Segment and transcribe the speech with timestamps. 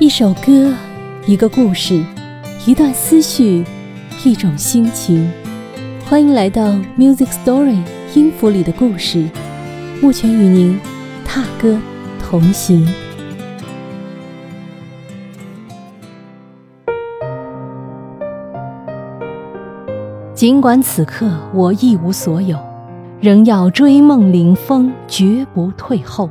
[0.00, 0.74] 一首歌，
[1.24, 2.02] 一个故事，
[2.66, 3.64] 一段思绪，
[4.24, 5.30] 一种心情。
[6.04, 7.78] 欢迎来到 Music Story
[8.12, 9.24] 音符里的故事，
[10.02, 10.80] 目前与您
[11.24, 11.78] 踏歌
[12.20, 12.84] 同行。
[20.34, 22.58] 尽管此刻我一无所有，
[23.20, 26.28] 仍要追梦领风，绝不退后。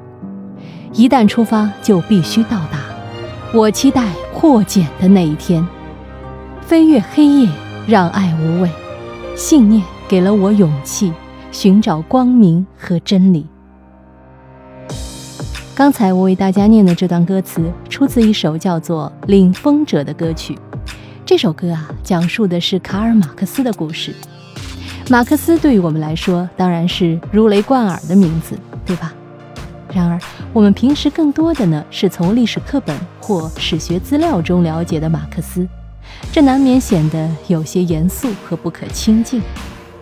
[0.91, 2.82] 一旦出发，就必须到达。
[3.53, 5.63] 我期待破茧的那一天，
[6.61, 7.47] 飞越黑夜，
[7.87, 8.69] 让爱无畏。
[9.35, 11.13] 信念给了我勇气，
[11.51, 13.45] 寻找光明和真理。
[15.75, 20.57] 刚才我为大家念的这段歌词，出自一首叫做《领风者》的歌曲。
[21.23, 24.15] 这首歌啊，讲述的是卡尔·马克思的故事。
[25.11, 29.13] 马克思对于我们来说，当然是如雷贯耳的名字，对吧？
[29.93, 30.19] 然而，
[30.53, 35.67] 我们平时更多的呢，是从历史课本或史学资料中了解的马克思，
[36.31, 39.41] 这难免显得有些严肃和不可亲近，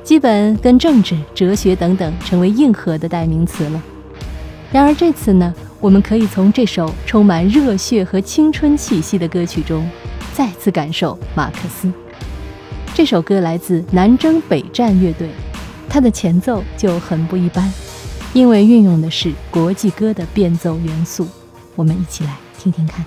[0.04, 3.82] 基本跟政治、哲学等等成为硬核的代名词了。
[4.74, 9.90] 然而这次呢，我们可以从这首充满热血和青春气息的歌曲中，
[10.34, 11.90] 再次感受马克思。
[12.94, 15.30] 这首歌来自南征北战乐队，
[15.88, 17.72] 它的前奏就很不一般。
[18.34, 21.28] 因为运用的是国际歌的变奏元素，
[21.76, 23.06] 我们一起来听听看。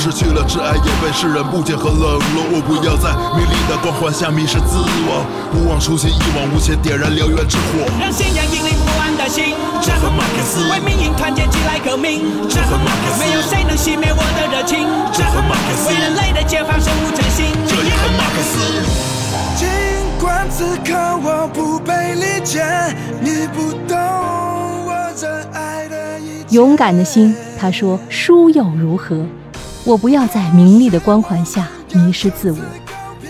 [0.00, 2.40] 失去了挚爱，也被世人不解和冷落。
[2.48, 5.20] 我不要在名利的光环下迷失自我，
[5.52, 9.52] 不忘初心，一往无前，点燃燎原之火，让信仰引领不安的心。
[9.84, 12.24] 这和马克思，为民营团结起来革命。
[12.48, 14.88] 这和马克思，没有谁能熄灭我的热情。
[15.12, 17.52] 这和马克思，为人类的解放生无真心。
[17.68, 18.56] 这也和马克思。
[19.60, 19.68] 尽
[20.16, 22.64] 管此刻我不被理解，
[23.20, 23.92] 你不懂
[24.88, 26.56] 我这爱的一切。
[26.56, 27.36] 勇敢的心。
[27.60, 29.26] 他说：“输又如何？
[29.90, 32.58] 我不要在名利的光环下迷失自我，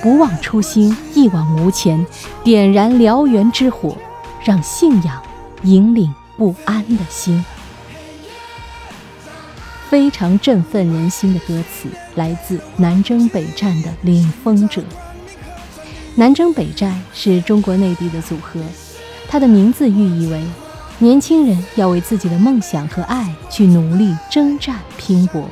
[0.02, 2.04] 不忘初心，一往无前，
[2.44, 3.96] 点燃燎原之火，
[4.44, 5.22] 让信仰
[5.62, 7.42] 引领不安的心。”
[9.88, 14.84] 非常振奋人心的歌词，来自南征北战的领风者。
[16.14, 18.60] 南征北战是中国内地的组合，
[19.26, 20.44] 它的名字寓意为。
[20.98, 25.48] 年轻人要为自己的梦想和爱去努力征战拼搏。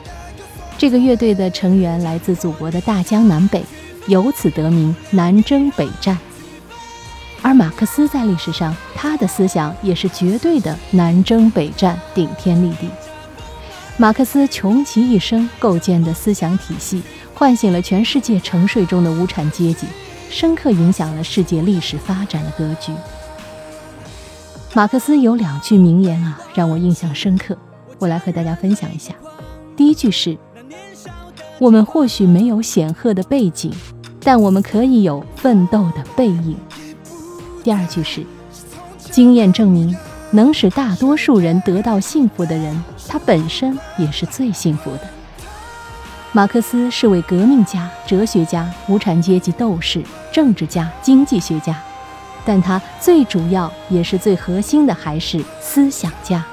[0.78, 3.64] 这个乐队的成员来自祖国的大江南北，
[4.06, 6.16] 由此得名南征北战。
[7.42, 12.88] 而马克思在历史上，他的思想也是绝对的南征北战，顶天立地。
[13.96, 17.02] 马克思穷其一生构建的思想体系，
[17.34, 19.84] 唤醒了全世界沉睡中的无产阶级，
[20.30, 22.92] 深刻影响了世界历史发展的格局。
[24.74, 27.58] 马克思有两句名言啊，让我印象深刻，
[27.98, 29.12] 我来和大家分享一下。
[29.76, 30.36] 第一句是：
[31.60, 33.72] 我们或许没有显赫的背景，
[34.20, 36.56] 但我们可以有奋斗的背影。
[37.64, 38.24] 第二句是：
[39.10, 39.94] 经验证明，
[40.30, 45.00] 能使大多数人得到幸福的人，他本身也是最幸福的。
[46.30, 50.00] 马克思是位革命家、哲学家、无产阶级斗士、
[50.32, 51.76] 政治家、经济学家。
[52.44, 56.44] 但他最主要也是最核心的还是思想家，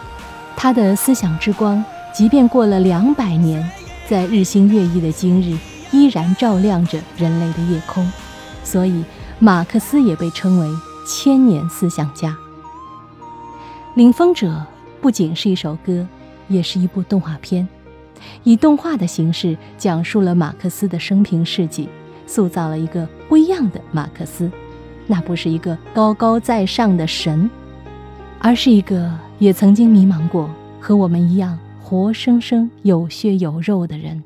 [0.58, 3.70] 他的思想之光即便过了两百年，
[4.08, 5.58] 在日新月异的今日，
[5.92, 8.08] 依然照亮着人类的夜空。
[8.64, 9.04] 所以，
[9.40, 10.68] 马克思也被称为
[11.08, 12.30] 千年思想家。
[13.96, 14.48] 《领风者》
[15.02, 16.08] 不仅是一首歌，
[16.48, 17.68] 也是一部动画片，
[18.44, 21.90] 以动画的形式讲述了马克思的生平事迹，
[22.28, 24.52] 塑造了一个不一样的马克思。
[25.08, 27.50] 那不是一个高高在上的神，
[28.40, 30.48] 而是一个也曾经迷茫过、
[30.80, 31.58] 和我们一样
[31.88, 34.24] 活生生有血有肉的人。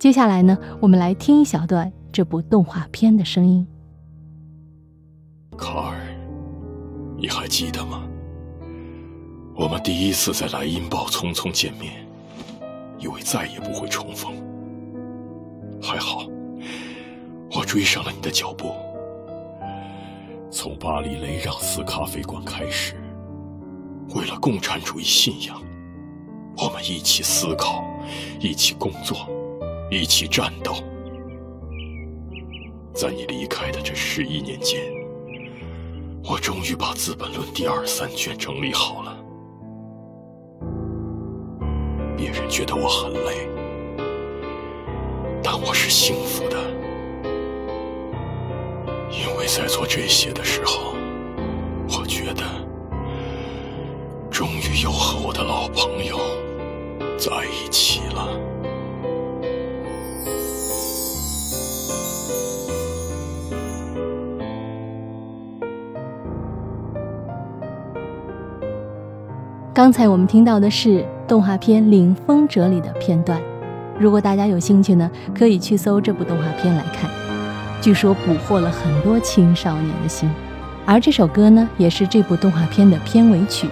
[0.00, 3.64] 接下来呢，我们来听一小段这部动画片的声音。
[5.56, 5.96] 卡尔，
[7.16, 8.02] 你还记得吗？
[9.54, 12.04] 我们第一次在莱茵堡匆匆见面，
[12.98, 14.34] 以为再也不会重逢。
[15.80, 16.26] 还好，
[17.52, 18.72] 我追上了你的脚步。
[20.50, 22.96] 从巴黎雷让斯咖啡馆开始，
[24.16, 25.62] 为了共产主义信仰，
[26.58, 27.84] 我们一起思考，
[28.40, 29.28] 一起工作，
[29.90, 30.74] 一起战斗。
[32.94, 34.80] 在你离开的这十一年间，
[36.24, 39.14] 我终于把《资本论》第二三卷整理好了。
[42.16, 43.46] 别人觉得我很累，
[45.42, 46.56] 但我是幸福的。
[49.10, 50.94] 因为在做这些的时候，
[51.98, 52.42] 我觉得
[54.30, 56.18] 终于又和我的老朋友
[57.18, 58.28] 在一起了。
[69.72, 73.40] 刚才我们听到的是动画片《领风者》里的片段，
[73.98, 77.10] 如果大家有兴趣呢，可以去搜这部动画片来看。
[77.82, 80.30] 据说捕获了很多青少年的心，
[80.86, 83.68] 而这首歌呢，也是这部动画片的片尾曲。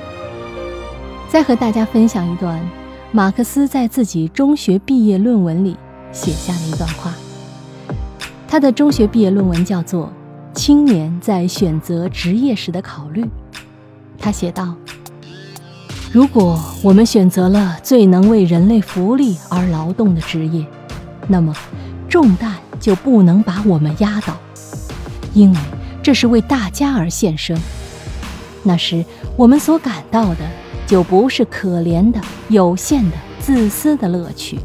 [1.29, 2.61] 再和大家分享一段
[3.17, 5.77] 马克思在自己中学毕业论文里
[6.11, 7.15] 写下了一段话。
[8.49, 10.13] 他的中学毕业论文叫做
[10.59, 13.23] 《青年在选择职业时的考虑》。
[14.19, 14.75] 他写道
[16.11, 20.67] ：“如果我们选择了最能为人类福利而劳动的职业，
[21.29, 21.55] 那么
[22.09, 24.37] 重担。”就不能把我们压倒，
[25.33, 25.59] 因为
[26.03, 27.59] 这是为大家而献身。
[28.63, 29.03] 那时
[29.39, 30.41] 我们所感到的，
[30.95, 32.21] 就不是可怜的、
[32.51, 34.61] 有限的、自私的乐趣。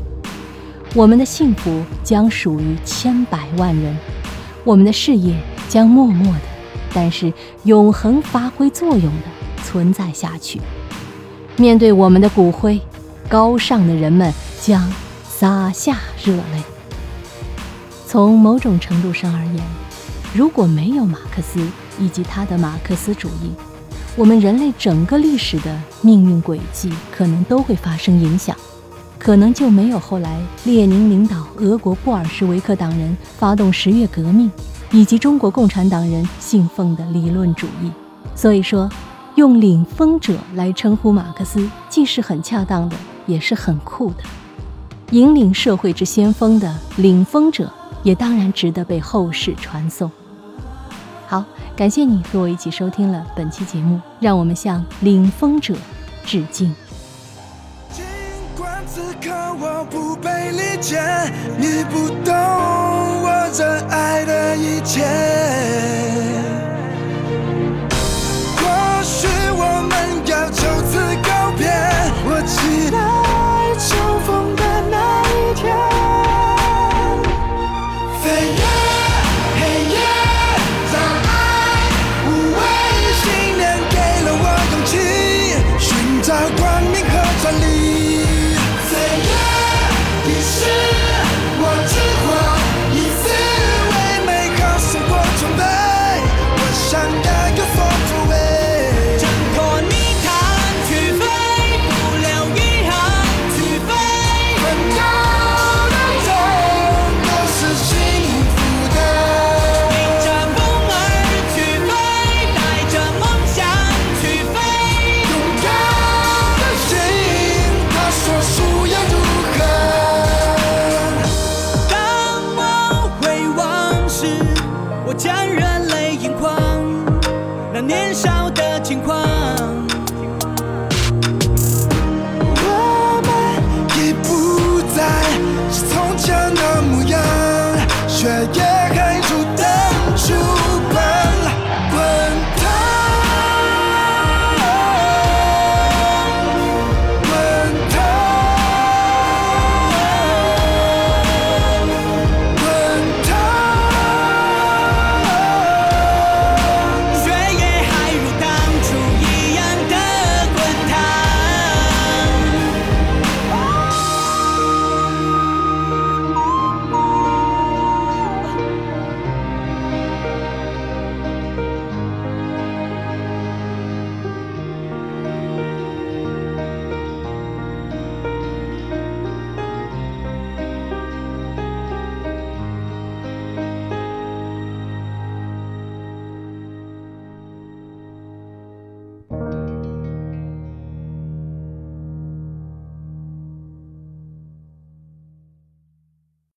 [0.94, 3.98] 我们的幸福将属于千百万人，
[4.64, 5.36] 我们的事业
[5.68, 6.42] 将默默的，
[6.94, 7.34] 但是
[7.64, 10.62] 永恒发挥作用的存在下去。
[11.58, 12.80] 面对我们的骨灰，
[13.28, 14.88] 高尚的人们将
[15.28, 16.62] 洒下热泪。
[18.06, 19.64] 从某种程度上而言，
[20.36, 21.60] 如果没有马克思
[22.00, 23.52] 以及他的马克思主义，
[24.20, 28.54] 我们人类整个历史的命运轨迹可能都会发生影响，
[29.18, 34.52] 可能就没有后来列宁领导俄国布尔什维克党人发动十月革命，
[34.92, 37.90] 以及中国共产党人信奉的理论主义。
[38.36, 38.90] 所以说，
[39.36, 44.24] 用领风者来称呼马克思，既是很恰当的，也是很酷的。
[45.12, 47.72] 引领社会之先锋的领风者。
[48.02, 50.10] 也当然值得被后世传颂。
[51.30, 51.46] 好，
[51.76, 55.76] 感谢你和我一起收听了本期节目，让我们向领风者
[56.26, 56.76] 致敬。
[57.92, 58.04] 尽
[58.58, 59.30] 管此刻
[59.60, 61.00] 我不被理解，
[61.56, 65.06] 你不懂我热爱的一切。
[68.58, 71.00] 或许我们要就此。